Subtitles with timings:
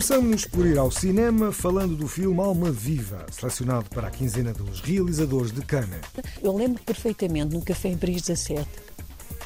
[0.00, 4.80] Começamos por ir ao cinema falando do filme Alma Viva, selecionado para a quinzena dos
[4.80, 6.00] realizadores de Cannes.
[6.42, 8.66] Eu lembro perfeitamente, no Café em Paris 17,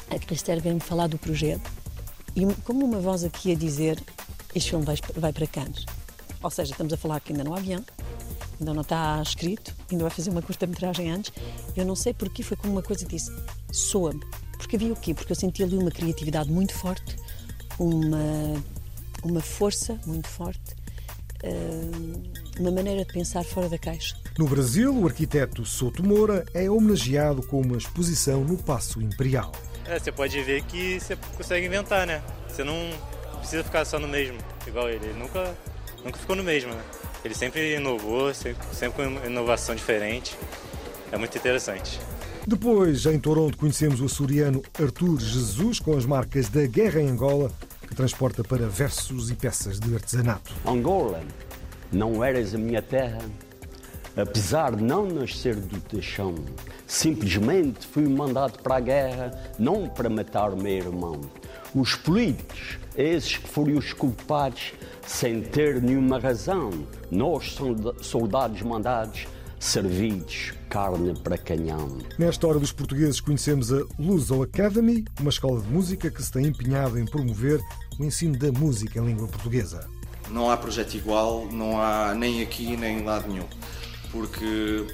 [0.09, 1.69] a Cristel veio-me falar do projeto
[2.33, 4.01] e como uma voz aqui a dizer
[4.55, 5.85] este filme vai, vai para Cannes.
[6.41, 7.83] Ou seja, estamos a falar que ainda não há avião,
[8.57, 11.33] ainda não está escrito, ainda vai fazer uma curta-metragem antes.
[11.75, 13.29] Eu não sei porquê, foi como uma coisa disse,
[13.73, 14.21] soa-me.
[14.57, 15.13] Porque havia o quê?
[15.13, 17.17] Porque eu senti ali uma criatividade muito forte,
[17.77, 18.55] uma,
[19.25, 20.75] uma força muito forte,
[21.43, 24.15] eh, uma maneira de pensar fora da caixa.
[24.37, 29.51] No Brasil, o arquiteto Souto Moura é homenageado com uma exposição no Paço Imperial.
[29.85, 32.21] É, você pode ver que você consegue inventar, né?
[32.47, 32.75] Você não
[33.39, 35.05] precisa ficar só no mesmo, igual ele.
[35.05, 35.55] Ele nunca,
[36.03, 36.83] nunca ficou no mesmo, né?
[37.23, 40.37] Ele sempre inovou, sempre, sempre com uma inovação diferente.
[41.11, 41.99] É muito interessante.
[42.47, 47.51] Depois, em Toronto, conhecemos o açoriano Artur Jesus com as marcas da Guerra em Angola,
[47.95, 50.51] que transporta para versos e peças de artesanato.
[50.67, 51.21] Angola,
[51.91, 53.19] não eras a minha terra,
[54.17, 56.35] apesar de não nascer do teixão.
[56.85, 61.21] Simplesmente fui mandado para a guerra, não para matar o meu irmão.
[61.73, 64.73] Os políticos, esses que foram os culpados,
[65.07, 66.71] sem ter nenhuma razão.
[67.09, 69.25] Nós, solda- soldados mandados,
[69.59, 71.97] servidos, carne para canhão.
[72.17, 76.47] Nesta hora dos portugueses conhecemos a Luso Academy, uma escola de música que se tem
[76.47, 77.59] empenhado em promover
[77.99, 79.89] o ensino da música em língua portuguesa.
[80.29, 83.45] Não há projeto igual, não há nem aqui nem em lado nenhum,
[84.11, 84.85] porque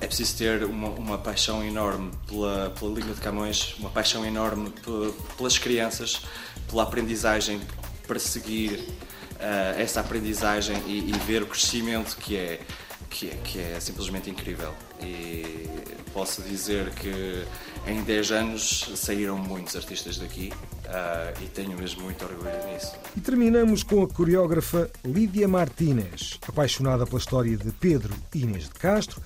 [0.00, 4.70] é preciso ter uma, uma paixão enorme pela, pela língua de Camões, uma paixão enorme
[4.70, 6.22] pe- pelas crianças,
[6.68, 7.60] pela aprendizagem,
[8.06, 8.88] para seguir
[9.38, 12.60] eh, essa aprendizagem e, e ver o crescimento que é,
[13.12, 14.72] que, é, que é simplesmente incrível.
[15.00, 15.68] E
[16.12, 17.44] posso dizer que
[17.86, 20.52] em 10 anos saíram muitos artistas daqui
[20.84, 22.92] eh, e tenho mesmo muito orgulho nisso.
[23.16, 29.20] E terminamos com a coreógrafa Lídia Martínez, apaixonada pela história de Pedro Inês de Castro,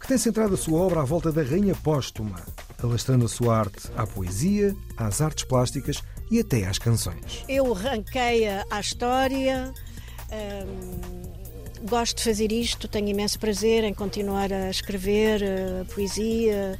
[0.00, 2.40] que tem centrado a sua obra à volta da Rainha Póstuma,
[2.82, 7.44] alastrando a sua arte à poesia, às artes plásticas e até às canções.
[7.48, 9.72] Eu arranquei a- à história,
[10.30, 11.35] hum,
[11.86, 16.78] gosto de fazer isto, tenho imenso prazer em continuar a escrever eh, poesia,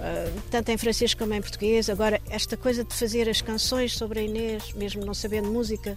[0.00, 1.88] eh, tanto em francês como em português.
[1.90, 5.96] Agora, esta coisa de fazer as canções sobre a Inês, mesmo não sabendo música,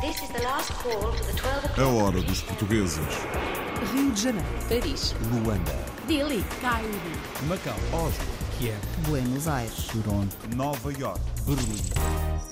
[0.00, 1.80] This is the last call for the 12 A o'clock.
[2.02, 2.98] hora dos portugueses.
[3.94, 5.78] Rio de Janeiro, Paris, Luanda,
[6.08, 6.88] Dili, Cairo,
[7.46, 8.24] Macau, Oslo,
[8.58, 8.76] Kiev,
[9.08, 12.51] Buenos Aires, Toronto, Nova York, Berlim.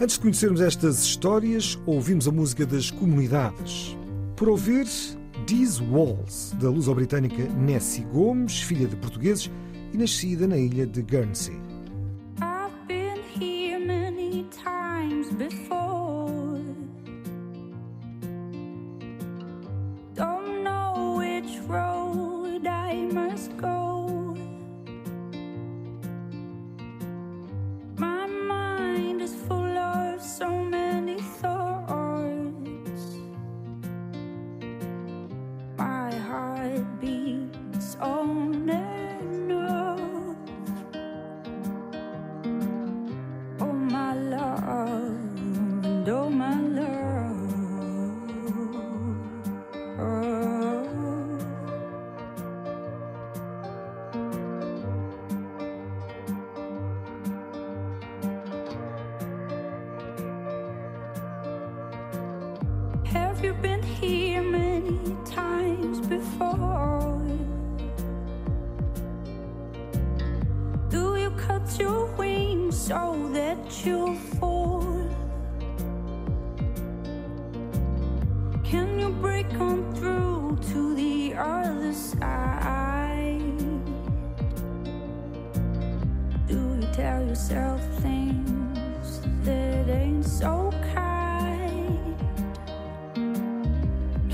[0.00, 3.94] Antes de conhecermos estas histórias, ouvimos a música das comunidades.
[4.34, 4.86] Por ouvir
[5.46, 9.50] These Walls, da luso-britânica Nessie Gomes, filha de portugueses
[9.92, 11.69] e nascida na ilha de Guernsey.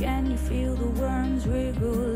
[0.06, 2.15] Can you feel the worms wriggle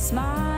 [0.00, 0.49] smile.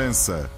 [0.00, 0.50] França.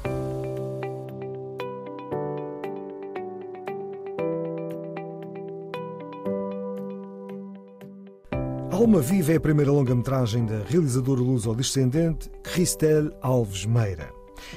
[8.70, 14.12] Alma Viva é a primeira longa-metragem da realizadora luso-descendente Christelle Alves Meira.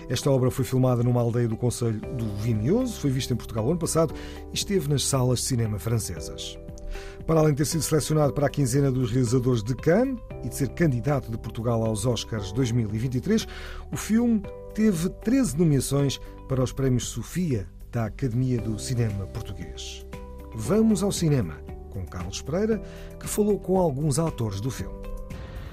[0.08, 3.80] Esta obra foi filmada numa aldeia do Conselho do Vimioso, foi vista em Portugal ano
[3.80, 4.14] passado
[4.52, 6.60] e esteve nas salas de cinema francesas.
[7.26, 10.54] Para além de ter sido selecionado para a quinzena dos realizadores de Cannes e de
[10.54, 13.48] ser candidato de Portugal aos Oscars 2023,
[13.92, 14.44] o filme
[14.76, 16.20] teve 13 nomeações
[16.50, 20.06] para os prémios Sofia da Academia do Cinema Português.
[20.54, 21.58] Vamos ao cinema
[21.90, 22.82] com Carlos Pereira,
[23.18, 24.94] que falou com alguns autores do filme.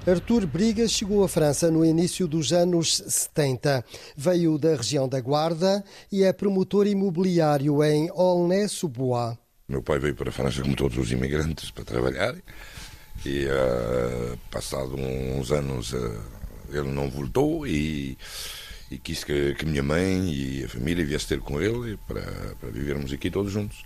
[0.07, 3.83] Arthur Brigas chegou à França no início dos anos 70.
[4.15, 9.37] Veio da região da Guarda e é promotor imobiliário em Aulnay-sous-Bois.
[9.67, 12.35] Meu pai veio para a França como todos os imigrantes para trabalhar
[13.25, 16.21] e uh, passado uns anos uh,
[16.69, 18.17] ele não voltou e,
[18.93, 22.21] e quis que, que minha mãe e a família viessem ter com ele para,
[22.59, 23.83] para vivermos aqui todos juntos.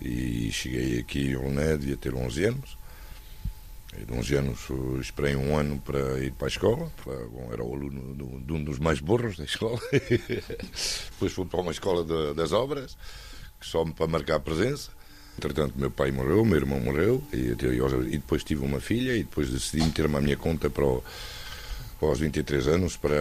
[0.00, 2.78] E cheguei aqui Né, devia ter 11 anos.
[3.98, 4.58] E de 11 anos
[5.00, 6.92] esperei um ano para ir para a escola.
[7.02, 9.80] Para, bom, era o aluno do, de um dos mais burros da escola.
[11.10, 12.96] Depois fui para uma escola de, das obras,
[13.60, 14.92] só para marcar presença.
[15.36, 19.48] Entretanto, meu pai morreu, meu irmão morreu, e, e depois tive uma filha, e depois
[19.48, 21.02] decidi meter-me à minha conta para o,
[22.06, 23.16] aos 23 anos para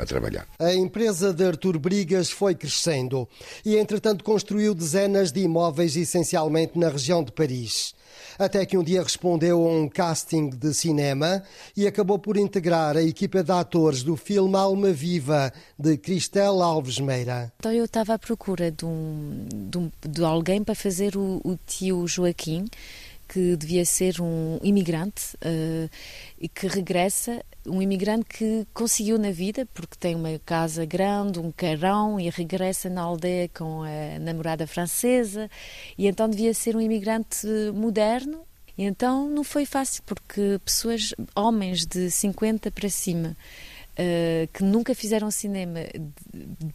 [0.00, 0.46] a trabalhar.
[0.58, 3.28] A empresa de Artur Brigas foi crescendo
[3.64, 7.94] e, entretanto, construiu dezenas de imóveis, essencialmente na região de Paris.
[8.38, 11.42] Até que um dia respondeu a um casting de cinema
[11.76, 17.00] e acabou por integrar a equipa de atores do filme Alma Viva, de Cristel Alves
[17.00, 17.52] Meira.
[17.58, 21.58] Então eu estava à procura de, um, de, um, de alguém para fazer o, o
[21.66, 22.66] tio Joaquim,
[23.28, 25.90] que devia ser um imigrante uh,
[26.40, 31.52] e que regressa, um imigrante que conseguiu na vida, porque tem uma casa grande, um
[31.52, 35.50] carrão e regressa na aldeia com a namorada francesa,
[35.96, 38.40] e então devia ser um imigrante moderno.
[38.76, 43.36] E então não foi fácil, porque pessoas, homens de 50 para cima,
[44.00, 45.80] Uh, que nunca fizeram cinema,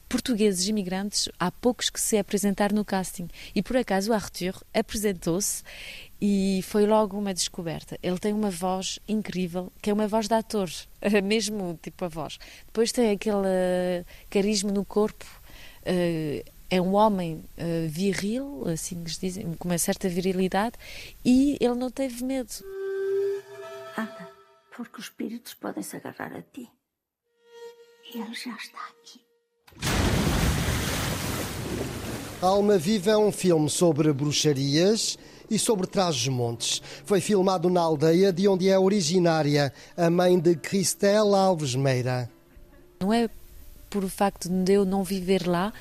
[0.09, 3.29] portugueses imigrantes, há poucos que se apresentaram no casting.
[3.55, 5.63] E por acaso o Arthur apresentou-se
[6.25, 7.99] e foi logo uma descoberta.
[8.01, 10.69] Ele tem uma voz incrível, que é uma voz de ator,
[11.21, 12.39] mesmo tipo a voz.
[12.65, 15.25] Depois tem aquele carisma no corpo.
[15.81, 20.77] Uh, é um homem uh, viril, assim que dizem, com uma certa virilidade,
[21.25, 22.53] e ele não teve medo.
[23.97, 24.29] Anda,
[24.73, 26.69] porque os espíritos podem se agarrar a ti.
[28.15, 29.19] Ele já está aqui.
[32.41, 35.17] Alma Viva é um filme sobre bruxarias
[35.49, 36.81] e sobre trás-os-montes.
[37.05, 42.29] Foi filmado na aldeia de onde é originária a mãe de Cristel Alves Meira.
[42.99, 43.29] Não é
[43.89, 45.71] por o facto de eu não viver lá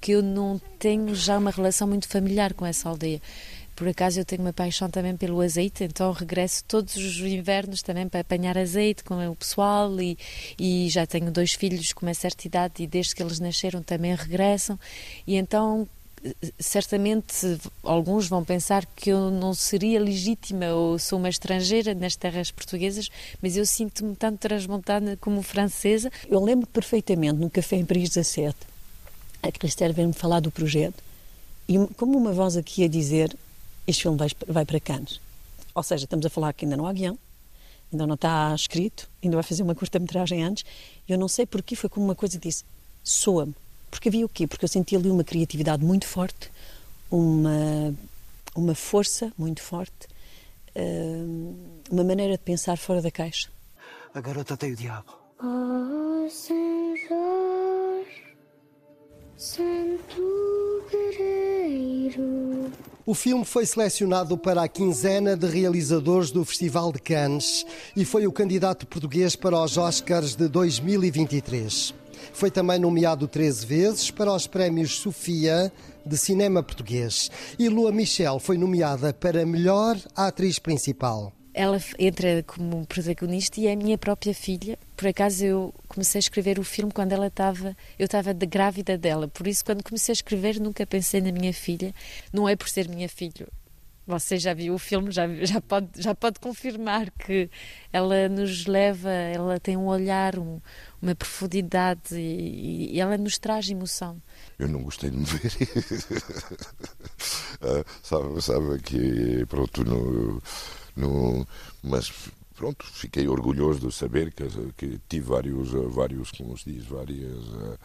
[0.00, 3.20] que eu não tenho já uma relação muito familiar com essa aldeia.
[3.78, 8.08] Por acaso eu tenho uma paixão também pelo azeite, então regresso todos os invernos também
[8.08, 10.18] para apanhar azeite com o pessoal e,
[10.58, 14.16] e já tenho dois filhos com uma certa idade e desde que eles nasceram também
[14.16, 14.76] regressam
[15.24, 15.86] e então
[16.58, 22.50] certamente alguns vão pensar que eu não seria legítima ou sou uma estrangeira nas terras
[22.50, 23.08] portuguesas,
[23.42, 26.10] mas eu sinto-me tanto transmontada como francesa.
[26.28, 28.56] Eu lembro perfeitamente no café em Paris 17,
[29.42, 31.02] a Cristel veio-me falar do projeto
[31.68, 33.36] E como uma voz aqui a dizer,
[33.86, 35.20] este filme vai, vai para Cannes.
[35.74, 37.18] Ou seja, estamos a falar que ainda não há guião,
[37.92, 40.64] ainda não está escrito, ainda vai fazer uma curta-metragem antes.
[41.08, 42.64] Eu não sei porquê, foi como uma coisa disse,
[43.04, 43.54] soa-me.
[43.90, 44.46] Porque havia o quê?
[44.46, 46.50] Porque eu senti ali uma criatividade muito forte,
[47.10, 47.94] uma,
[48.54, 50.08] uma força muito forte,
[50.76, 51.54] hum,
[51.90, 53.48] uma maneira de pensar fora da caixa.
[54.14, 55.12] A garota tem o diabo.
[55.42, 58.04] Ó Senhor,
[59.36, 62.70] Santo Guerreiro.
[63.06, 67.64] O filme foi selecionado para a quinzena de realizadores do Festival de Cannes
[67.96, 71.94] e foi o candidato português para os Oscars de 2023.
[72.32, 75.72] Foi também nomeado 13 vezes para os prémios Sofia
[76.04, 77.30] de cinema português.
[77.58, 81.32] E Lua Michel foi nomeada para melhor atriz principal.
[81.52, 84.78] Ela entra como protagonista e é a minha própria filha.
[84.96, 88.96] Por acaso eu comecei a escrever o filme quando ela estava, eu estava de grávida
[88.96, 89.26] dela.
[89.26, 91.92] Por isso quando comecei a escrever nunca pensei na minha filha.
[92.32, 93.48] Não é por ser minha filha.
[94.08, 97.50] Você já viu o filme, já, já, pode, já pode confirmar que
[97.92, 100.62] ela nos leva, ela tem um olhar, um,
[101.02, 104.18] uma profundidade e, e ela nos traz emoção.
[104.58, 105.52] Eu não gostei de me ver.
[107.60, 110.40] Ah, sabe, sabe que, pronto, no,
[110.94, 111.46] no,
[111.82, 114.44] mas pronto, fiquei orgulhoso de saber que,
[114.76, 117.76] que tive vários, vários, como se diz, vários uh,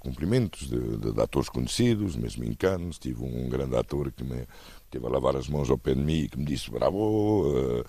[0.00, 2.98] cumprimentos de, de, de, atores conhecidos, mesmo em Cannes.
[2.98, 4.46] Tive um grande ator que me
[4.90, 7.84] teve a lavar as mãos ao pé de mim e que me disse bravo, uh,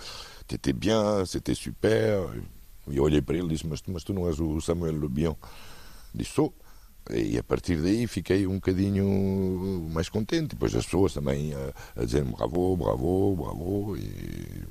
[0.48, 2.30] t'étais bien, c'était super.
[2.88, 5.08] E eu olhei para ele e disse, mas, mas tu não és o Samuel Le
[5.08, 5.36] Bion?
[6.14, 6.54] Disse, sou.
[7.10, 10.50] E a partir daí fiquei um bocadinho mais contente.
[10.50, 13.98] Depois as pessoas também a, a dizer bravo, bravo, bravo.
[13.98, 14.64] E,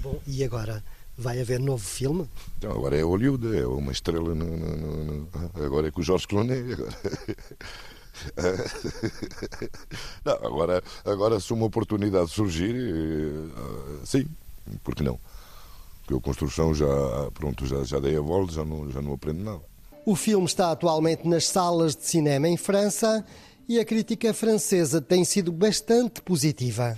[0.00, 0.82] Bom, e agora?
[1.18, 2.28] Vai haver novo filme?
[2.58, 4.34] Então, agora é Hollywood, é uma estrela.
[4.34, 6.72] No, no, no, agora é com o Jorge Clooney.
[6.72, 6.92] Agora.
[10.24, 12.74] Não, agora, agora, se uma oportunidade surgir,
[14.04, 14.26] sim,
[14.82, 15.18] por que não?
[16.02, 16.86] Porque a construção já,
[17.34, 19.60] pronto, já, já dei a volta, já não, já não aprendo nada.
[20.04, 23.24] O filme está atualmente nas salas de cinema em França
[23.68, 26.96] e a crítica francesa tem sido bastante positiva.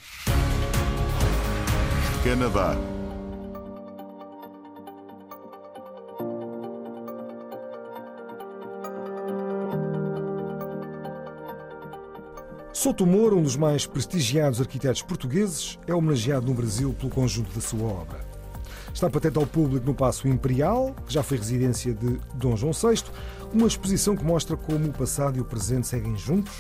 [2.23, 2.98] Canadá.
[12.79, 17.61] Souto Moura, um dos mais prestigiados arquitetos portugueses, é homenageado no Brasil pelo conjunto da
[17.61, 18.21] sua obra.
[18.95, 23.03] Está patente ao público no Paço Imperial, que já foi residência de Dom João VI,
[23.53, 26.55] uma exposição que mostra como o passado e o presente seguem juntos,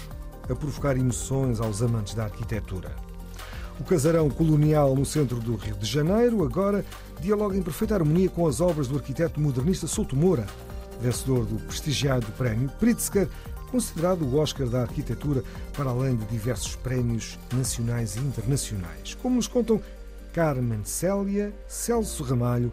[0.51, 2.97] a provocar emoções aos amantes da arquitetura.
[3.79, 6.85] O casarão colonial no centro do Rio de Janeiro agora
[7.21, 10.49] dialoga em perfeita harmonia com as obras do arquiteto modernista Souto Moura,
[11.01, 13.29] vencedor do prestigiado prémio Pritzker,
[13.71, 15.43] considerado o Oscar da arquitetura,
[15.77, 19.81] para além de diversos prémios nacionais e internacionais, como nos contam
[20.33, 22.73] Carmen Célia, Celso Ramalho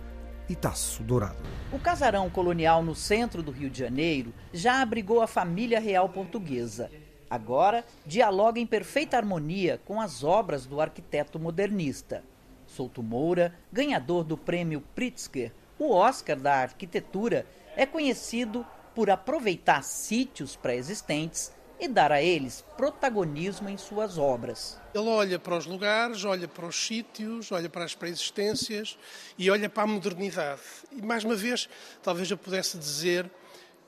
[0.49, 1.37] e Tasso Dourado.
[1.71, 6.89] O casarão colonial no centro do Rio de Janeiro já abrigou a família real portuguesa.
[7.29, 12.23] Agora dialoga em perfeita harmonia com as obras do arquiteto modernista.
[12.67, 20.55] Souto Moura, ganhador do prêmio Pritzker, o Oscar da arquitetura, é conhecido por aproveitar sítios
[20.55, 24.79] pré-existentes e dar a eles protagonismo em suas obras.
[24.93, 28.97] Ele olha para os lugares, olha para os sítios, olha para as pré-existências
[29.37, 30.61] e olha para a modernidade.
[30.91, 31.67] E mais uma vez,
[32.01, 33.29] talvez eu pudesse dizer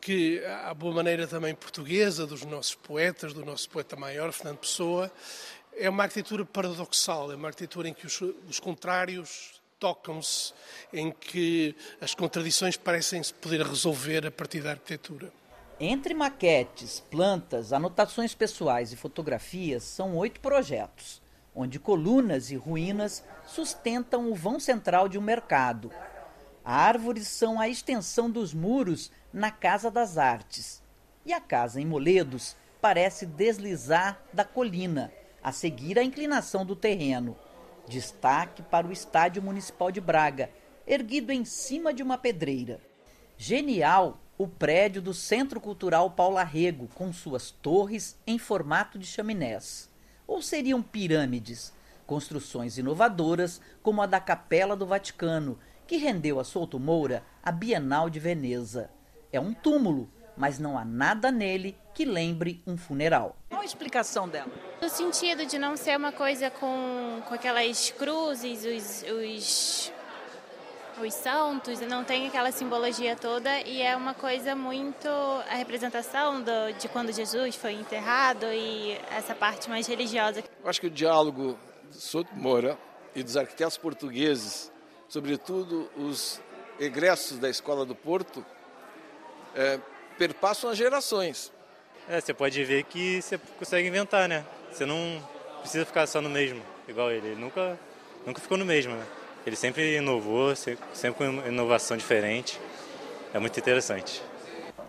[0.02, 5.12] que a boa maneira também portuguesa dos nossos poetas, do nosso poeta maior, Fernando Pessoa,
[5.74, 10.54] é uma arquitetura paradoxal, é uma arquitetura em que os, os contrários tocam-se,
[10.92, 15.32] em que as contradições parecem-se poder resolver a partir da arquitetura.
[15.80, 21.22] Entre maquetes, plantas, anotações pessoais e fotografias, são oito projetos,
[21.56, 25.92] onde colunas e ruínas sustentam o vão central de um mercado.
[26.66, 30.82] Árvores são a extensão dos muros na Casa das Artes.
[31.26, 35.12] E a casa em Moledos parece deslizar da colina,
[35.44, 37.38] a seguir a inclinação do terreno.
[37.88, 40.50] Destaque para o Estádio Municipal de Braga,
[40.86, 42.82] erguido em cima de uma pedreira.
[43.38, 49.90] Genial o prédio do Centro Cultural Paula Rego, com suas torres em formato de chaminés.
[50.28, 51.74] Ou seriam pirâmides,
[52.06, 58.10] construções inovadoras como a da Capela do Vaticano, que rendeu a Souto Moura a Bienal
[58.10, 58.92] de Veneza.
[59.32, 63.36] É um túmulo, mas não há nada nele que lembre um funeral.
[63.50, 64.52] Qual a explicação dela?
[64.82, 69.92] No sentido de não ser uma coisa com, com aquelas cruzes, os, os
[71.02, 76.74] os santos, não tem aquela simbologia toda e é uma coisa muito a representação do,
[76.80, 80.44] de quando Jesus foi enterrado e essa parte mais religiosa.
[80.64, 81.58] Eu acho que o diálogo
[81.92, 82.78] do Souto Moura
[83.14, 84.72] e dos arquitetos portugueses,
[85.08, 86.42] sobretudo os
[86.80, 88.44] egressos da Escola do Porto,
[89.56, 89.80] é,
[90.18, 91.52] perpassam as gerações.
[92.10, 94.46] É, você pode ver que você consegue inventar, né?
[94.72, 95.22] Você não
[95.62, 97.28] precisa ficar só no mesmo, igual ele.
[97.28, 97.78] Ele nunca,
[98.26, 99.06] nunca ficou no mesmo, né?
[99.46, 102.60] Ele sempre inovou, sempre com inovação diferente.
[103.34, 104.22] É muito interessante.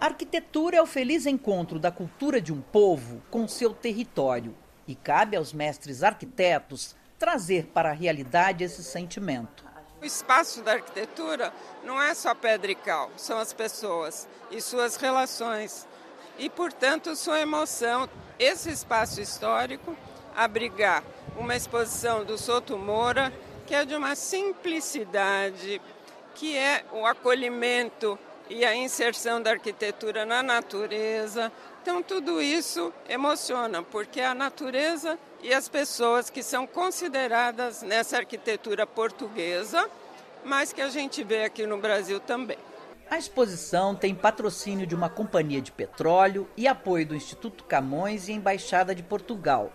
[0.01, 4.55] A arquitetura é o feliz encontro da cultura de um povo com seu território.
[4.87, 9.68] E cabe aos mestres arquitetos trazer para a realidade esse sentimento.
[10.01, 11.53] O espaço da arquitetura
[11.83, 15.87] não é só pedra e cal, são as pessoas e suas relações.
[16.39, 18.09] E, portanto, sua emoção.
[18.39, 19.97] Esse espaço histórico
[20.37, 21.03] abrigar
[21.37, 23.33] uma exposição do Soto Moura
[23.69, 25.79] que é de uma simplicidade,
[26.35, 28.19] que é o acolhimento
[28.51, 31.53] e a inserção da arquitetura na natureza.
[31.83, 38.87] Então, tudo isso emociona, porque a natureza e as pessoas que são consideradas nessa arquitetura
[38.87, 39.89] portuguesa,
[40.45, 42.59] mas que a gente vê aqui no Brasil também.
[43.11, 48.33] A exposição tem patrocínio de uma companhia de petróleo e apoio do Instituto Camões e
[48.33, 49.73] Embaixada de Portugal.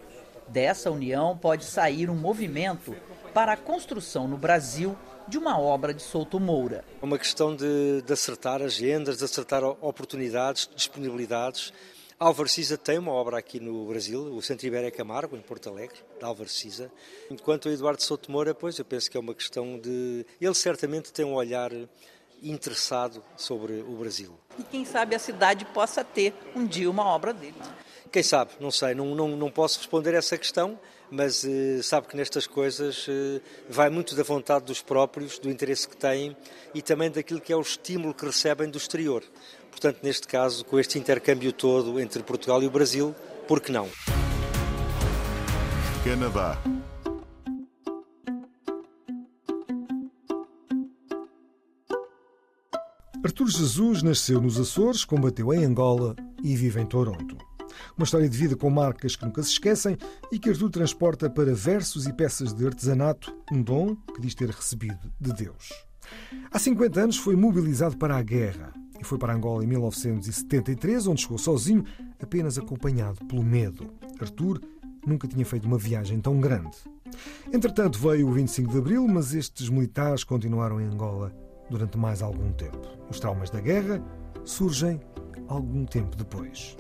[0.47, 2.95] Dessa união pode sair um movimento
[3.33, 4.95] para a construção no Brasil
[5.27, 6.83] de uma obra de Souto Moura.
[7.01, 11.73] É uma questão de, de acertar agendas, de acertar oportunidades, disponibilidades.
[12.19, 15.97] Álvaro Cisa tem uma obra aqui no Brasil, o Centro Ibéria Camargo, em Porto Alegre,
[16.17, 16.91] de Álvaro Cisa.
[17.29, 20.25] Enquanto o Eduardo Souto Moura, pois eu penso que é uma questão de...
[20.39, 21.71] Ele certamente tem um olhar
[22.41, 24.37] interessado sobre o Brasil.
[24.59, 27.55] E quem sabe a cidade possa ter um dia uma obra dele.
[28.11, 30.79] Quem sabe, não sei, não, não, não posso responder essa questão,
[31.13, 33.39] mas eh, sabe que nestas coisas eh,
[33.69, 36.35] vai muito da vontade dos próprios, do interesse que têm
[36.73, 39.23] e também daquilo que é o estímulo que recebem do exterior.
[39.69, 43.15] Portanto, neste caso, com este intercâmbio todo entre Portugal e o Brasil,
[43.47, 43.87] por que não?
[46.03, 46.59] Canadá.
[53.23, 57.52] Artur Jesus nasceu nos Açores, combateu em Angola e vive em Toronto.
[57.97, 59.97] Uma história de vida com marcas que nunca se esquecem
[60.31, 64.49] e que Artur transporta para versos e peças de artesanato, um dom que diz ter
[64.49, 65.69] recebido de Deus.
[66.51, 71.21] Há 50 anos foi mobilizado para a guerra e foi para Angola em 1973, onde
[71.21, 71.83] chegou sozinho,
[72.21, 73.91] apenas acompanhado pelo medo.
[74.19, 74.61] Artur
[75.05, 76.77] nunca tinha feito uma viagem tão grande.
[77.51, 81.31] Entretanto, veio o 25 de abril, mas estes militares continuaram em Angola
[81.69, 82.87] durante mais algum tempo.
[83.09, 84.01] Os traumas da guerra
[84.43, 84.99] surgem
[85.47, 86.75] algum tempo depois.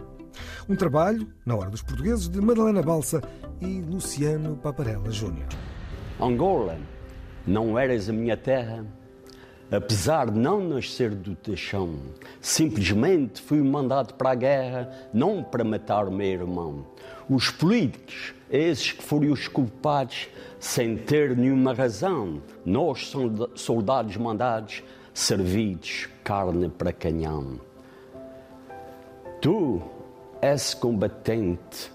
[0.67, 3.21] Um trabalho, na hora dos portugueses, de Madalena Balsa
[3.61, 5.47] e Luciano Paparella Júnior.
[6.19, 6.77] Angola,
[7.45, 8.85] não eras a minha terra,
[9.71, 11.95] apesar de não nascer do teixão.
[12.39, 16.85] Simplesmente fui mandado para a guerra, não para matar o meu irmão.
[17.29, 20.27] Os políticos, esses que foram os culpados,
[20.59, 23.11] sem ter nenhuma razão, nós,
[23.55, 27.59] soldados mandados, servidos, carne para canhão.
[29.41, 29.81] Tu,
[30.43, 31.89] és combatente,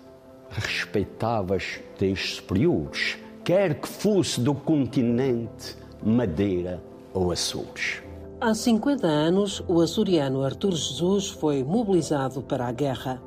[0.48, 6.82] respeitavas teus superiores, quer que fosse do continente, Madeira
[7.12, 8.02] ou Açores.
[8.40, 13.20] Há 50 anos, o açoriano Artur Jesus foi mobilizado para a guerra.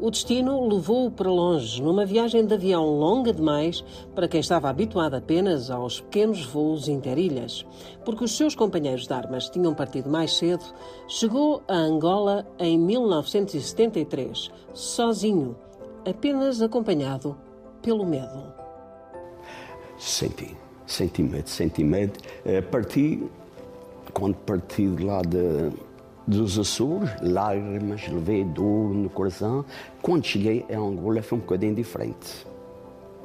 [0.00, 3.84] O destino levou-o para longe, numa viagem de avião longa demais
[4.14, 7.64] para quem estava habituado apenas aos pequenos voos interilhas.
[8.04, 10.64] Porque os seus companheiros de armas tinham partido mais cedo,
[11.08, 15.56] chegou a Angola em 1973, sozinho,
[16.08, 17.36] apenas acompanhado
[17.82, 18.54] pelo medo.
[19.98, 22.18] Senti, senti medo, senti medo.
[22.70, 23.22] Parti,
[24.12, 25.72] quando parti de lá de,
[26.26, 29.64] dos Açores, lágrimas, levei dor no coração.
[30.02, 32.46] Quando cheguei a Angola foi um bocadinho diferente.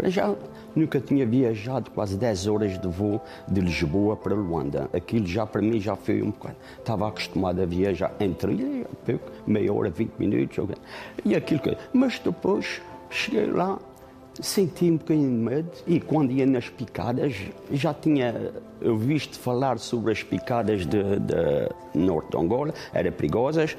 [0.05, 0.33] Já
[0.75, 4.89] nunca tinha viajado quase 10 horas de voo de Lisboa para Luanda.
[4.93, 6.55] Aquilo já para mim já foi um bocado.
[6.79, 8.87] Estava acostumado a viajar em trilha,
[9.45, 10.65] meia hora, 20 minutos.
[11.23, 11.77] E aquilo que...
[11.93, 13.77] Mas depois cheguei lá,
[14.41, 17.33] senti um bocadinho de medo e quando ia nas picadas,
[17.71, 18.51] já tinha
[18.99, 23.77] visto falar sobre as picadas de, de norte de Angola, eram perigosas,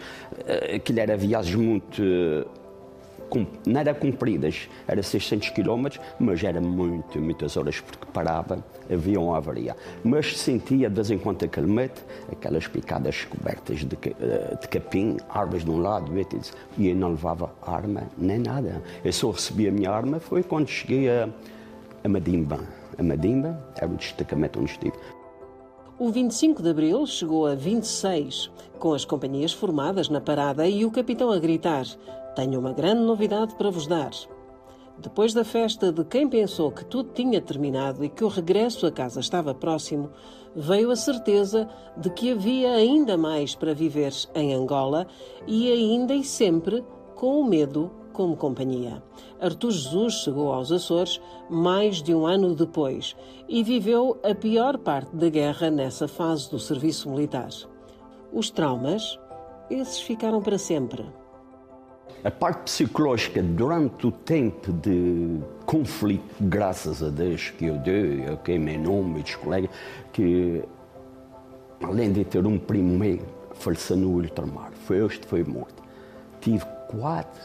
[0.74, 2.02] aquilo era viagens muito
[3.66, 9.36] não era compridas, era 600 km, mas era muito, muitas horas porque parava, havia uma
[9.36, 9.76] avaria.
[10.04, 15.64] Mas sentia de vez em quando aquele medo, aquelas picadas cobertas de, de capim, árvores
[15.64, 16.12] de um lado,
[16.78, 18.82] e eu não levava arma nem nada.
[19.04, 21.28] Eu só recebi a minha arma foi quando cheguei a,
[22.04, 22.60] a Madimba.
[22.98, 24.94] A Madimba era o destacamento onde estive.
[25.98, 30.90] O 25 de abril chegou a 26, com as companhias formadas na parada e o
[30.90, 31.86] capitão a gritar:
[32.34, 34.10] Tenho uma grande novidade para vos dar.
[34.98, 38.92] Depois da festa de quem pensou que tudo tinha terminado e que o regresso a
[38.92, 40.10] casa estava próximo,
[40.54, 45.06] veio a certeza de que havia ainda mais para viver em Angola
[45.46, 49.02] e ainda e sempre com o medo como companhia.
[49.40, 53.16] Artur Jesus chegou aos Açores mais de um ano depois
[53.48, 57.50] e viveu a pior parte da guerra nessa fase do serviço militar.
[58.32, 59.18] Os traumas,
[59.70, 61.04] esses ficaram para sempre.
[62.24, 68.36] A parte psicológica durante o tempo de conflito, graças a Deus que eu dei, eu
[68.36, 69.70] queimei nome dos colegas,
[70.12, 70.62] que
[71.82, 73.18] além de ter um primo meu
[73.54, 75.82] faleceu no ultramar, foi este foi morto.
[76.40, 77.42] Tive quatro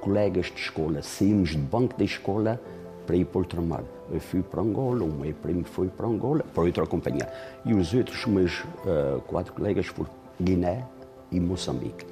[0.00, 2.60] colegas de escola, saímos de banco da escola
[3.06, 3.84] para ir para o ultramar.
[4.10, 7.28] Eu fui para Angola, o meu primo foi para Angola, para outra companhia.
[7.64, 10.84] E os outros meus uh, quatro colegas foram Guiné
[11.30, 12.04] e Moçambique.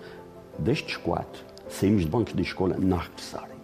[0.59, 3.57] Destes quatro, saímos de bancos de escola não regressarem.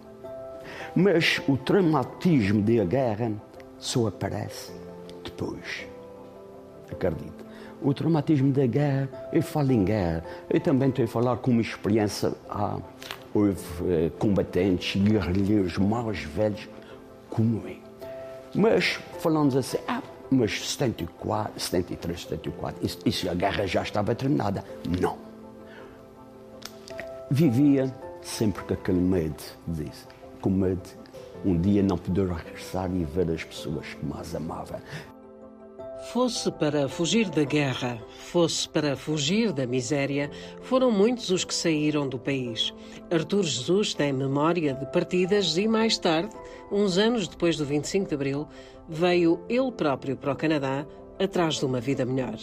[0.95, 3.31] Mas o traumatismo da guerra
[3.77, 4.71] só aparece
[5.23, 5.85] depois.
[6.91, 7.45] Acredito.
[7.81, 11.61] O traumatismo da guerra, eu falo em guerra, eu também estou a falar com uma
[11.61, 12.33] experiência.
[12.49, 12.79] Ah,
[13.33, 16.67] houve eh, combatentes, guerrilheiros mais velhos
[17.29, 17.75] como eu.
[18.55, 24.63] Mas falamos assim, ah, mas 74, 73, 74, isso, isso a guerra já estava terminada.
[24.99, 25.26] Não
[27.29, 30.07] vivia sempre com aquele medo disso,
[30.41, 30.89] com medo
[31.45, 34.81] um dia não poder regressar e ver as pessoas que mais amava.
[36.11, 40.29] Fosse para fugir da guerra, fosse para fugir da miséria,
[40.61, 42.73] foram muitos os que saíram do país.
[43.11, 46.29] Artur Jesus tem memória de partidas e, mais tarde,
[46.71, 48.47] uns anos depois do 25 de Abril,
[48.87, 50.85] veio ele próprio para o Canadá
[51.19, 52.37] atrás de uma vida melhor.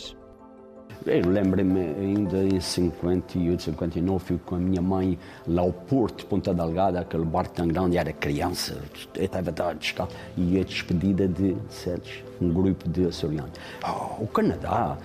[1.07, 6.55] Eu lembro-me ainda em 58, 59, fui com a minha mãe lá ao Porto, Ponta
[6.55, 8.81] Delgada, aquele barco tão grande, era criança,
[9.15, 13.53] estava a descalço, e a despedida de Sérgio, um grupo de açorianos.
[13.87, 14.97] Oh, o Canadá,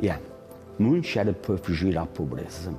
[0.00, 0.22] yeah.
[0.78, 2.72] muitos era para fugir à pobreza,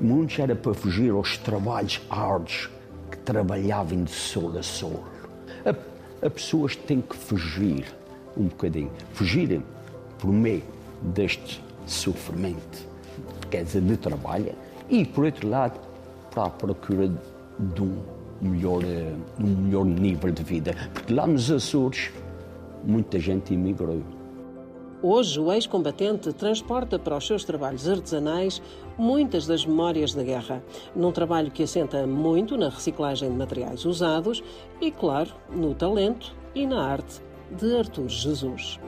[0.00, 2.70] muitos era para fugir aos trabalhos árduos
[3.10, 5.02] que trabalhavam de sol a sol.
[5.64, 5.70] A,
[6.24, 7.84] a pessoas têm que fugir
[8.36, 9.60] um bocadinho, fugirem
[10.20, 10.62] por meio
[11.02, 12.86] deste sofrimento,
[13.50, 14.52] quer dizer, de trabalho,
[14.88, 15.80] e, por outro lado,
[16.30, 17.08] para a procura
[17.58, 18.02] de um
[18.40, 20.74] melhor, de um melhor nível de vida.
[20.92, 22.10] Porque lá nos Açores,
[22.84, 24.02] muita gente emigrou.
[25.02, 28.62] Hoje, o ex-combatente transporta para os seus trabalhos artesanais
[28.96, 34.42] muitas das memórias da guerra, num trabalho que assenta muito na reciclagem de materiais usados
[34.80, 37.20] e, claro, no talento e na arte
[37.50, 38.80] de Artur Jesus.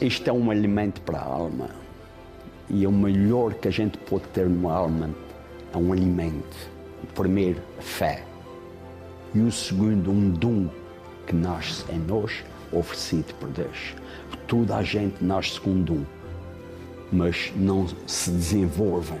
[0.00, 1.70] Isto é um alimento para a alma.
[2.70, 5.10] E é o melhor que a gente pode ter numa alma
[5.72, 6.56] é um alimento.
[7.02, 8.22] O primeiro, a fé.
[9.34, 10.68] E o segundo, um dom
[11.26, 13.94] que nasce em nós, oferecido por Deus.
[14.46, 16.04] Toda a gente nasce com um dom,
[17.10, 19.18] mas não se desenvolvem.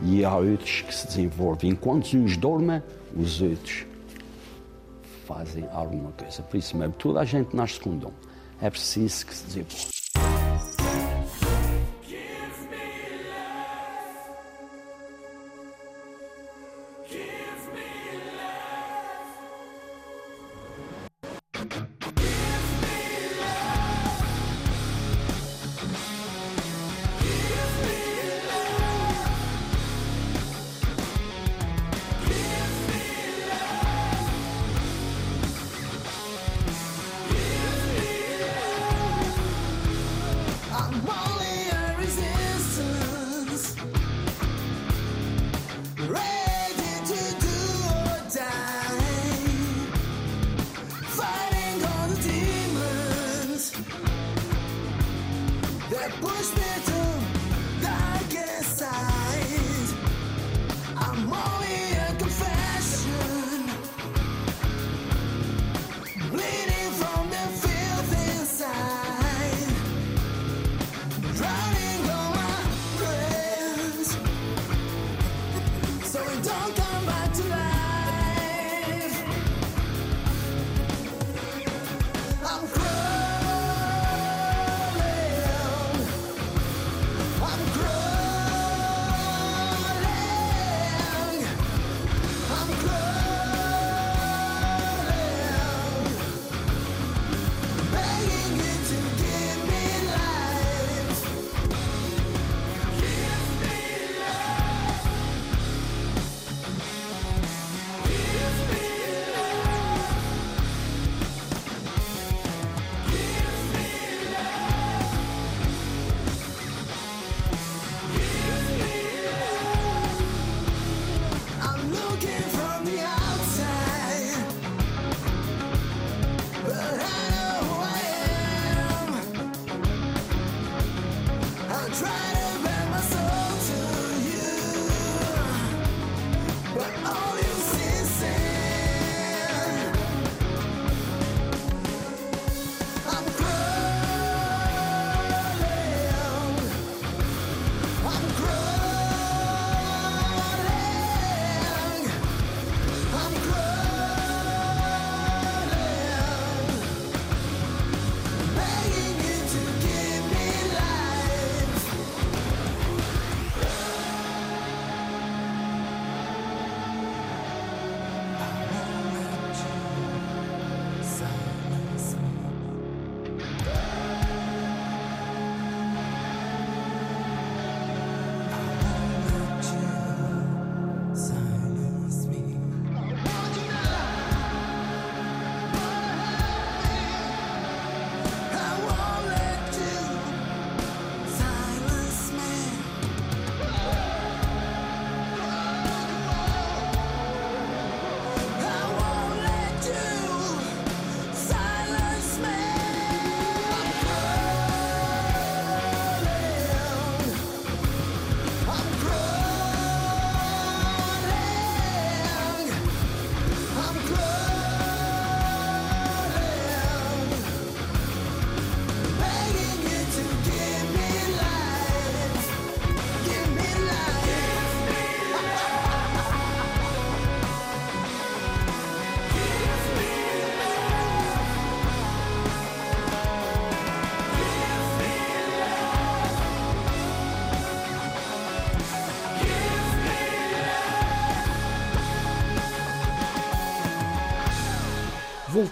[0.00, 1.70] E há outros que se desenvolvem.
[1.70, 2.80] Enquanto uns dormem,
[3.16, 3.84] os outros
[5.26, 6.40] fazem alguma coisa.
[6.42, 8.12] Por isso mesmo, toda a gente nasce com um dom.
[8.62, 10.03] É preciso que se desenvolva.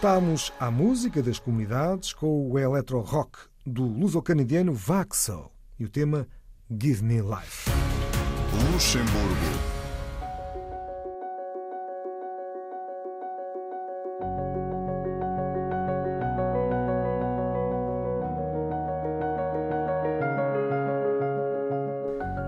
[0.03, 6.27] Voltamos à música das comunidades com o electro rock do luso-canadiano Vaxo e o tema
[6.69, 7.71] Give Me Life.
[8.73, 9.13] Luxemburgo.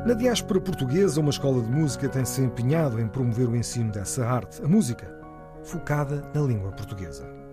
[0.05, 4.27] Na diáspora portuguesa, uma escola de música tem se empenhado em promover o ensino dessa
[4.27, 5.07] arte, a música,
[5.62, 7.43] focada na língua portuguesa.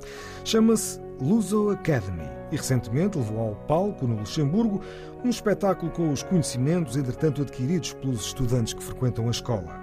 [0.43, 4.81] Chama-se Luso Academy e recentemente levou ao palco, no Luxemburgo,
[5.23, 9.81] um espetáculo com os conhecimentos, entretanto, adquiridos pelos estudantes que frequentam a escola.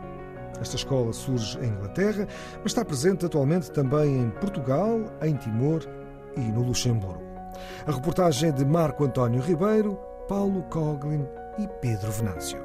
[0.61, 2.27] Esta escola surge em Inglaterra,
[2.57, 5.83] mas está presente atualmente também em Portugal, em Timor
[6.37, 7.23] e no Luxemburgo.
[7.87, 11.25] A reportagem é de Marco António Ribeiro, Paulo Coglin
[11.59, 12.61] e Pedro Venâncio.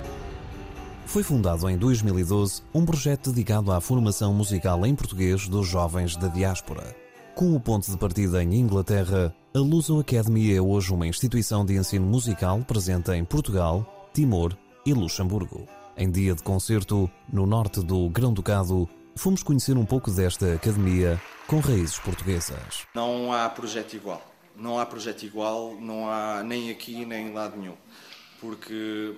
[1.06, 6.28] Foi fundado em 2012 um projeto dedicado à formação musical em português dos jovens da
[6.28, 7.03] diáspora.
[7.36, 11.74] Com o ponto de partida em Inglaterra, a Luso Academy é hoje uma instituição de
[11.74, 15.68] ensino musical presente em Portugal, Timor e Luxemburgo.
[15.98, 21.60] Em dia de concerto, no norte do Grão-Ducado, fomos conhecer um pouco desta academia com
[21.60, 22.86] raízes portuguesas.
[22.94, 24.22] Não há projeto igual.
[24.56, 27.76] Não há projeto igual, não há nem aqui nem em lado nenhum.
[28.40, 29.18] Porque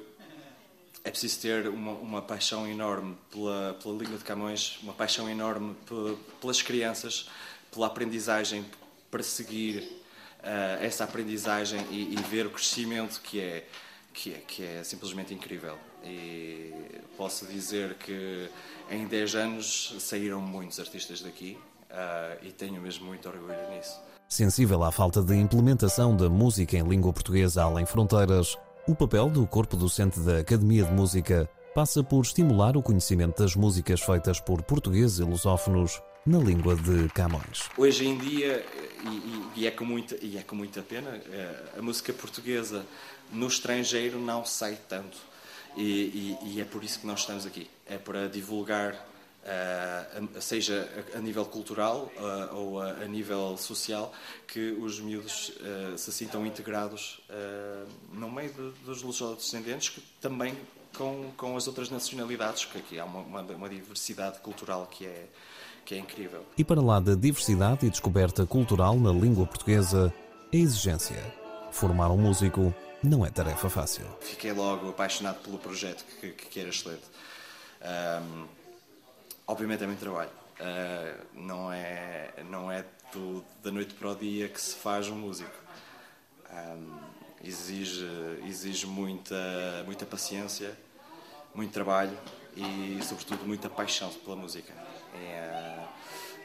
[1.04, 5.75] é preciso ter uma, uma paixão enorme pela, pela língua de Camões, uma paixão enorme
[6.39, 7.30] pelas crianças,
[7.75, 8.65] pela aprendizagem,
[9.11, 9.83] para seguir
[10.39, 13.67] uh, essa aprendizagem e, e, ver o crescimento que é,
[14.13, 15.77] que é, que é simplesmente incrível.
[16.03, 16.73] E
[17.17, 18.49] posso dizer que
[18.89, 21.57] em 10 anos saíram muitos artistas daqui
[21.91, 23.99] uh, e tenho mesmo muito orgulho nisso.
[24.29, 28.57] Sensível à falta de implementação da música em língua portuguesa além fronteiras,
[28.88, 33.55] o papel do corpo docente da Academia de Música passa por estimular o conhecimento das
[33.55, 37.69] músicas feitas por portugueses e lusófonos na língua de Camões.
[37.77, 38.65] Hoje em dia,
[39.03, 41.21] e, e, é, com muita, e é com muita pena,
[41.77, 42.85] a música portuguesa
[43.31, 45.17] no estrangeiro não sai tanto.
[45.77, 47.69] E, e, e é por isso que nós estamos aqui.
[47.85, 49.13] É para divulgar
[49.45, 54.11] Uh, seja a, nível cultural uh, ou a, a, nível social,
[54.47, 57.21] que os miúdos uh, se sintam integrados
[58.11, 60.57] no meio de, dos lusodescendentes, que também
[60.95, 65.27] com, com as outras nacionalidades, que aqui há uma, uma, uma diversidade cultural que é,
[65.86, 66.45] que é incrível.
[66.58, 70.13] E para lá da diversidade e descoberta cultural na língua portuguesa,
[70.51, 71.21] a exigência.
[71.71, 74.05] Formar um músico não é tarefa fácil.
[74.21, 77.03] Fiquei logo apaixonado pelo projeto, que, que era excelente.
[77.81, 78.47] Um,
[79.45, 80.31] obviamente é muito trabalho.
[80.60, 85.15] Uh, não é, não é do, da noite para o dia que se faz um
[85.15, 85.51] músico.
[86.51, 88.05] Um, exige
[88.47, 89.36] exige muita,
[89.86, 90.75] muita paciência,
[91.55, 92.17] muito trabalho
[92.55, 94.73] e, sobretudo, muita paixão pela música.
[95.13, 95.79] É,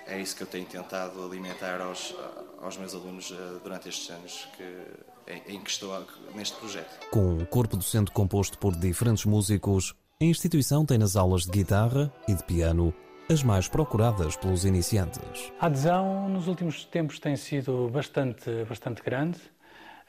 [0.06, 2.14] é isso que eu tenho tentado alimentar aos,
[2.60, 7.08] aos meus alunos durante estes anos que, em que estou neste projeto.
[7.10, 12.12] Com um corpo docente composto por diferentes músicos, a instituição tem nas aulas de guitarra
[12.28, 12.92] e de piano
[13.30, 15.52] as mais procuradas pelos iniciantes.
[15.60, 19.38] A adesão nos últimos tempos tem sido bastante, bastante grande,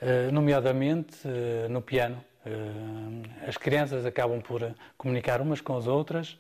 [0.01, 2.21] eh, nomeadamente eh, no piano.
[2.45, 6.37] Eh, as crianças acabam por comunicar umas com as outras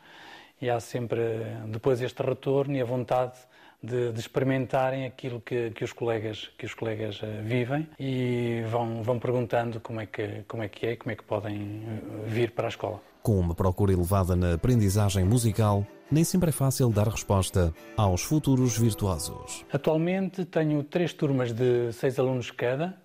[0.59, 1.21] e há sempre
[1.67, 3.37] depois este retorno e a vontade
[3.83, 9.01] de, de, experimentarem aquilo que, que, os colegas que os colegas uh, vivem e vão
[9.01, 12.51] vão perguntando como é que como é que é como é que podem uh, vir
[12.51, 13.01] para a escola.
[13.23, 18.77] Com uma procura elevada na aprendizagem musical nem sempre é fácil dar resposta aos futuros
[18.77, 19.65] virtuosos.
[19.71, 23.00] Atualmente tenho três turmas de seis alunos cada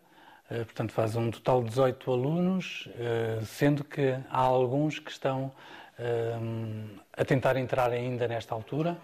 [0.48, 2.88] portanto faz um total de 18 alunos
[3.44, 5.50] sendo que há alguns que estão
[7.16, 8.96] a tentar entrar ainda nesta altura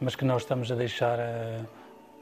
[0.00, 1.18] mas que nós estamos a deixar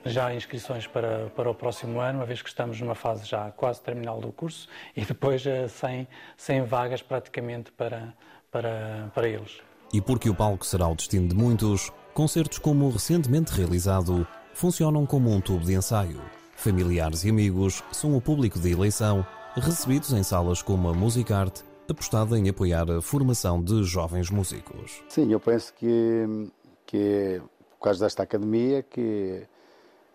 [0.05, 3.81] já inscrições para, para o próximo ano, uma vez que estamos numa fase já quase
[3.81, 8.15] terminal do curso e depois sem, sem vagas praticamente para,
[8.51, 9.61] para, para eles.
[9.93, 15.07] E porque o palco será o destino de muitos, concertos como o recentemente realizado funcionam
[15.07, 16.38] como um tubo de ensaio.
[16.59, 22.37] Familiares e amigos são o público de eleição, recebidos em salas como a Musicarte, apostada
[22.37, 25.01] em apoiar a formação de jovens músicos.
[25.09, 26.51] Sim, eu penso que,
[26.85, 27.41] que
[27.79, 29.47] por causa desta academia que,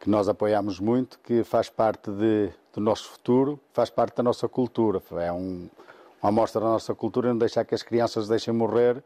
[0.02, 4.46] que nós apoiamos muito, que faz parte de, do nosso futuro, faz parte da nossa
[4.50, 5.02] cultura.
[5.22, 5.70] É um,
[6.22, 9.02] uma amostra da nossa cultura e não deixar que as crianças deixem morrer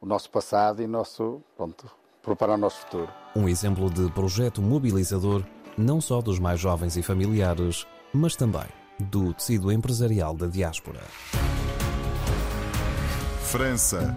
[0.00, 1.84] o nosso passado e nosso, pronto,
[2.22, 3.08] preparar o nosso futuro.
[3.36, 5.44] Um exemplo de projeto mobilizador,
[5.78, 8.66] não só dos mais jovens e familiares, mas também
[8.98, 11.00] do tecido empresarial da diáspora.
[13.44, 14.14] França.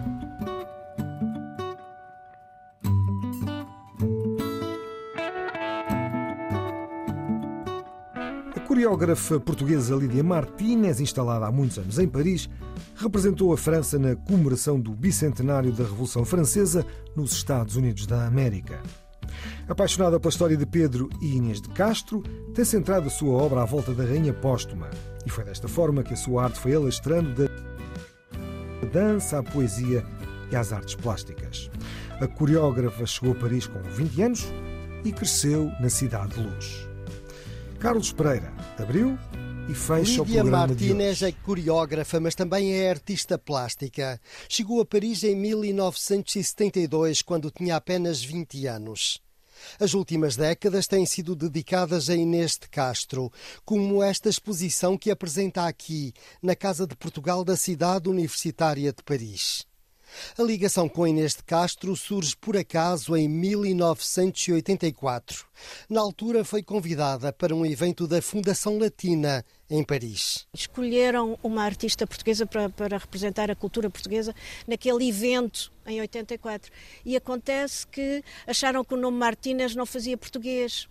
[8.66, 12.48] coreógrafa portuguesa Lídia Martínez, instalada há muitos anos em Paris,
[12.96, 18.80] representou a França na comemoração do bicentenário da Revolução Francesa nos Estados Unidos da América.
[19.72, 22.22] Apaixonada pela história de Pedro e Inês de Castro,
[22.54, 24.90] tem centrado a sua obra à volta da Rainha Póstuma.
[25.24, 30.04] E foi desta forma que a sua arte foi alastrando da dança à poesia
[30.50, 31.70] e às artes plásticas.
[32.20, 34.44] A coreógrafa chegou a Paris com 20 anos
[35.06, 36.86] e cresceu na Cidade de Luz.
[37.80, 39.18] Carlos Pereira abriu
[39.70, 41.24] e fecha Lídia o programa de Martínez hoje.
[41.24, 44.20] é coreógrafa, mas também é artista plástica.
[44.50, 49.22] Chegou a Paris em 1972, quando tinha apenas 20 anos.
[49.78, 53.32] As últimas décadas têm sido dedicadas a Inês de Castro,
[53.64, 59.66] como esta exposição que apresenta aqui, na Casa de Portugal da Cidade Universitária de Paris.
[60.38, 65.44] A ligação com Inês de Castro surge por acaso em 1984.
[65.88, 70.46] Na altura foi convidada para um evento da Fundação Latina em Paris.
[70.54, 74.34] Escolheram uma artista portuguesa para, para representar a cultura portuguesa
[74.66, 76.70] naquele evento em 84.
[77.04, 80.88] E acontece que acharam que o nome Martínez não fazia português.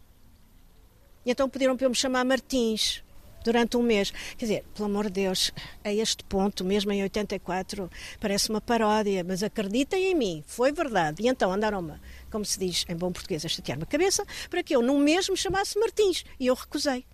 [1.25, 3.03] E então pediram para eu me chamar Martins
[3.43, 4.11] durante um mês.
[4.37, 5.51] Quer dizer, pelo amor de Deus,
[5.83, 11.23] a este ponto, mesmo em 84, parece uma paródia, mas acreditem em mim, foi verdade.
[11.23, 11.93] E então andaram-me,
[12.29, 15.29] como se diz em bom português, a chatear-me a cabeça para que eu num mês
[15.29, 16.23] me chamasse Martins.
[16.39, 17.05] E eu recusei.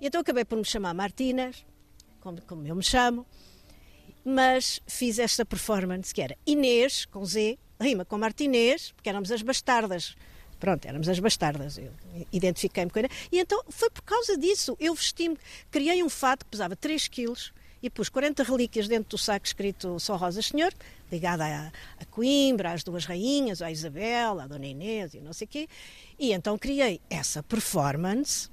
[0.00, 1.64] E então acabei por me chamar Martínez,
[2.20, 3.26] como, como eu me chamo,
[4.24, 9.42] mas fiz esta performance que era Inês, com Z, rima com Martinez, porque éramos as
[9.42, 10.14] bastardas.
[10.60, 11.78] Pronto, éramos as bastardas.
[11.78, 11.90] Eu
[12.30, 13.08] identifiquei-me com ela.
[13.32, 14.76] E então foi por causa disso.
[14.78, 15.38] Eu vesti-me,
[15.70, 17.52] criei um fato que pesava 3 quilos
[17.82, 20.72] e pus 40 relíquias dentro do saco escrito Só Rosas Senhor,
[21.10, 25.46] ligada a, a Coimbra, às duas rainhas, à Isabel, à Dona Inês e não sei
[25.46, 25.68] o quê.
[26.18, 28.50] E então criei essa performance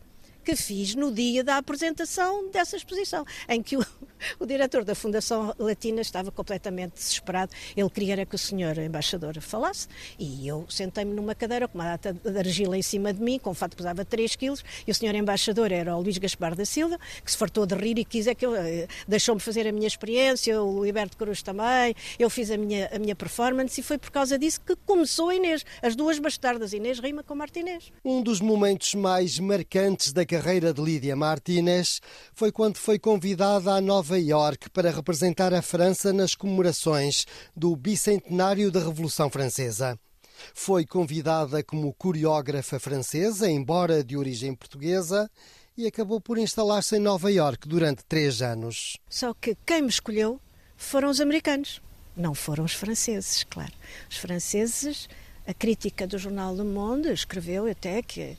[0.47, 3.85] que fiz no dia da apresentação dessa exposição, em que o,
[4.39, 7.51] o diretor da Fundação Latina estava completamente desesperado.
[7.75, 12.13] Ele queria que o senhor embaixador falasse e eu sentei-me numa cadeira com uma data
[12.13, 14.95] de argila em cima de mim, com um fato que pesava 3 quilos, e o
[14.95, 18.25] senhor embaixador era o Luís Gaspar da Silva, que se fartou de rir e quis
[18.25, 22.49] é que eu eh, deixou-me fazer a minha experiência, o Liberto Cruz também, eu fiz
[22.51, 25.65] a minha, a minha performance e foi por causa disso que começou a Inês.
[25.81, 27.91] As duas bastardas, Inês rima com Martinez.
[28.05, 31.99] Um dos momentos mais marcantes da carreira de Lídia Martínez
[32.33, 37.25] foi quando foi convidada a Nova Iorque para representar a França nas comemorações
[37.55, 39.99] do bicentenário da Revolução Francesa.
[40.53, 45.29] Foi convidada como coreógrafa francesa, embora de origem portuguesa,
[45.75, 48.97] e acabou por instalar-se em Nova Iorque durante três anos.
[49.09, 50.39] Só que quem me escolheu
[50.75, 51.81] foram os americanos,
[52.15, 53.73] não foram os franceses, claro.
[54.09, 55.09] Os franceses,
[55.47, 58.37] a crítica do jornal Le Monde escreveu até que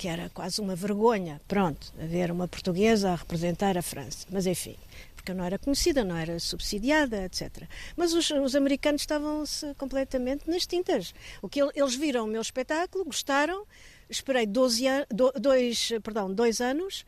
[0.00, 4.26] que era quase uma vergonha, pronto, haver uma portuguesa a representar a França.
[4.30, 4.74] Mas enfim,
[5.14, 7.64] porque eu não era conhecida, não era subsidiada, etc.
[7.94, 11.12] Mas os, os americanos estavam-se completamente nas tintas.
[11.42, 13.66] O que eles viram o meu espetáculo, gostaram,
[14.08, 15.06] esperei 12 an
[15.38, 17.04] dois, perdão, dois anos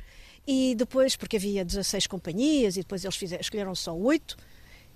[0.47, 4.37] e depois, porque havia 16 companhias e depois eles fizeram, escolheram só oito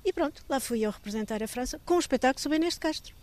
[0.05, 3.15] e pronto, lá fui eu representar a França com um espetáculo sobre Inês de Castro.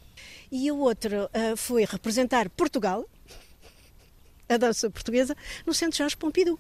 [0.51, 3.07] E o outro uh, foi representar Portugal,
[4.53, 5.35] a dança portuguesa
[5.65, 6.59] no Centro Jorge Pompidou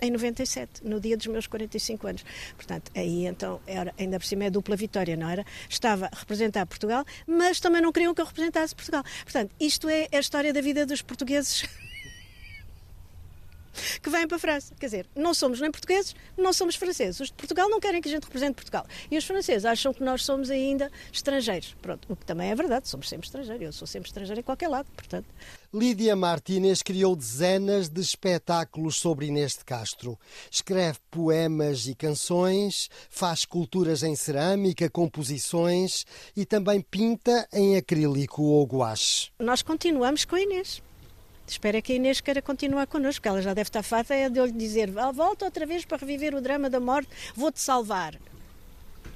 [0.00, 2.24] em 97, no dia dos meus 45 anos.
[2.56, 5.44] Portanto, aí então, era, ainda por cima é dupla vitória, não era?
[5.68, 9.02] Estava a representar Portugal, mas também não queriam que eu representasse Portugal.
[9.24, 11.64] Portanto, isto é a história da vida dos portugueses
[14.02, 14.74] que vêm para a França.
[14.78, 17.20] Quer dizer, não somos nem portugueses, não somos franceses.
[17.20, 18.86] Os de Portugal não querem que a gente represente Portugal.
[19.10, 21.74] E os franceses acham que nós somos ainda estrangeiros.
[21.80, 23.64] Pronto, o que também é verdade, somos sempre estrangeiros.
[23.64, 25.26] Eu sou sempre estrangeiro em qualquer lado, portanto.
[25.72, 30.18] Lídia Martínez criou dezenas de espetáculos sobre Inês de Castro.
[30.50, 38.64] Escreve poemas e canções, faz esculturas em cerâmica, composições e também pinta em acrílico ou
[38.66, 39.30] guache.
[39.38, 40.82] Nós continuamos com a Inês.
[41.48, 44.38] Espero que a Inês queira continuar connosco, porque ela já deve estar farta é de
[44.38, 48.14] eu lhe dizer volta outra vez para reviver o drama da morte, vou-te salvar.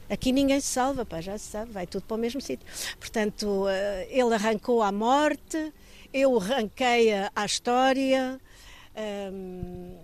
[0.08, 2.66] Aqui ninguém se salva, pá, já se sabe, vai tudo para o mesmo sítio.
[2.98, 5.72] Portanto, eh, ele arrancou à morte,
[6.12, 8.38] eu arranquei à história.
[9.32, 9.94] Um,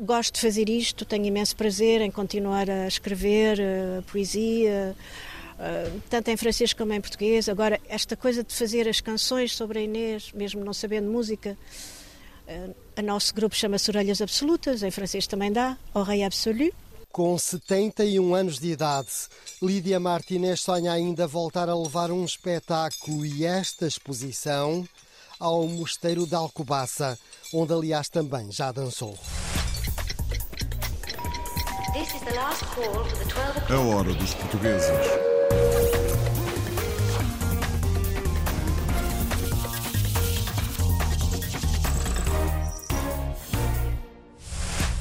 [0.00, 5.33] gosto de fazer isto, tenho imenso prazer em continuar a escrever uh, poesia, uh,
[6.10, 7.48] tanto em francês como em português.
[7.48, 11.56] Agora, esta coisa de fazer as canções sobre a Inês, mesmo não sabendo música,
[12.48, 16.72] uh, a nosso grupo chama-se Orelhas Absolutas, em francês também dá, Oreille Absolue.
[17.12, 19.08] Com 71 anos de idade,
[19.62, 24.84] Lídia Martinez sonha ainda voltar a levar um espetáculo e esta exposição
[25.38, 27.16] ao Mosteiro de Alcobaça,
[27.52, 29.16] onde aliás também já dançou.
[31.94, 33.72] This is the last call for the 12 o'clock.
[33.72, 34.90] A hora dos portugueses.